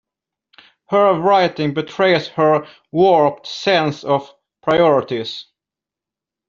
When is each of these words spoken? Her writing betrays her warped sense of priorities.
Her 0.89 1.13
writing 1.19 1.75
betrays 1.75 2.29
her 2.29 2.65
warped 2.91 3.45
sense 3.45 4.03
of 4.03 4.33
priorities. 4.63 5.45